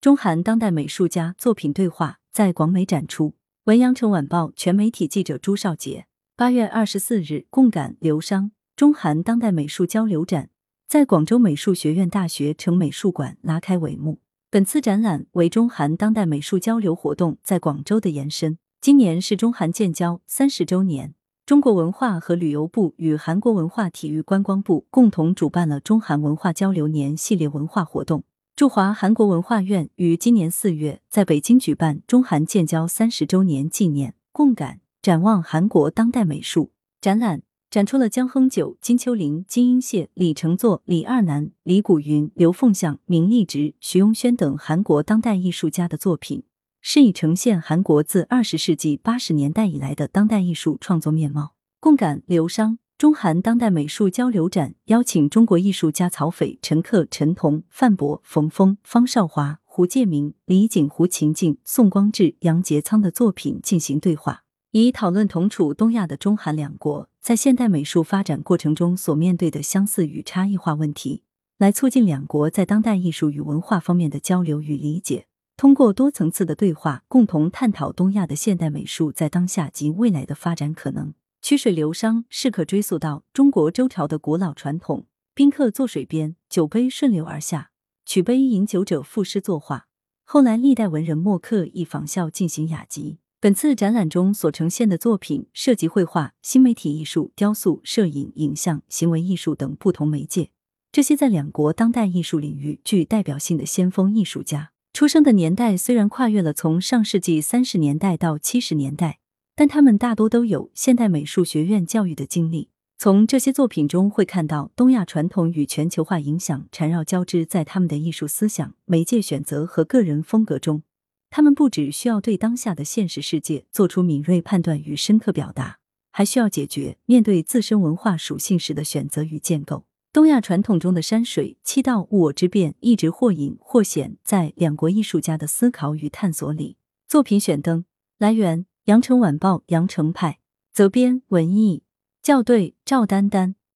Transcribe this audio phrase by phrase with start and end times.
[0.00, 3.34] 中韩当代美术家作品对话在广美展出。
[3.64, 10.48] 文阳城晚报全媒体记者朱少杰，八月二十四日，共感流商中韩当代美术交流展
[10.88, 14.20] 在广州美术学院大学城美术馆拉开帷幕。
[14.48, 18.56] 本次展览为中韩当代美术交流活动在广州的延伸。
[18.80, 21.14] 今年是中韩建交三十周年，
[21.44, 28.24] 中国文化和旅游部与韩国文化体育观光部共同主办了中韩文化交流年系列文化活动。
[28.60, 37.40] 驻华韩国文化院于今年四月在北京举办中韩建交三十周年纪念共感展望韩国当代美术展览。
[37.70, 46.42] 展出了江亨九、金秋玲、金英燮、李承作、李二男、李谷云、刘凤相、明立直、徐永轩等韩国当代艺术家的作品，
[46.82, 51.54] 是以呈现韩国自二十世纪八十年代以来的当代艺术创作面貌。
[51.80, 64.42] 共感流商中韩当代美术交流展邀请中国艺术家曹斐、陈克、陈彤、范博、冯峰、方少华、胡建明、李景、胡晴静、宋光志、杨杰仓的作品进行对话。
[64.72, 71.22] 以讨论同处东亚的中韩两国在现代美术发展过程中所面对的相似与差异化问题，
[71.56, 75.24] 来促进两国在当代艺术与文化方面的交流与理解。
[75.56, 81.14] 通过多层次的对话，共同探讨东亚的现代美术在当下及未来的发展可能。
[81.42, 87.70] 曲水流觞是可追溯到中国周朝的古老传统，宾客坐水边，酒杯顺流而下，
[88.04, 89.86] 取杯饮酒者赋诗作画。
[90.24, 93.18] 后来历代文人墨客亦仿效进行雅集。
[93.40, 100.50] 本次展览中所呈现的作品涉及绘画、新媒体艺术、雕塑、摄影、影像、行为艺术等不同媒介。
[100.92, 109.19] 这些在两国当代艺术领域具代表性的先锋艺术家，出生的年代虽然跨越了从上世纪三十年代到七十年代，
[109.60, 112.70] 但他们大多都有现代美术学院教育的经历。
[112.96, 120.82] 从这些作品中会看到东亚传统与全球化影响缠绕交织在他们的艺术思想、媒介选择和个人风格中。
[121.28, 125.78] 他们不只需要对当下的现实世界做出敏锐判断与深刻表达，
[126.10, 129.84] 还需要解决面对自身文化属性时的选择与建构。
[130.10, 136.78] 东亚传统中的山水、七道、物我之变，一直或隐或显在两国艺术家的思考与探索里。
[137.06, 137.84] 作品选灯
[138.16, 140.40] 来源：羊城晚报羊城派，
[140.72, 141.84] 责编：文艺，
[142.22, 143.54] 校对：赵丹丹。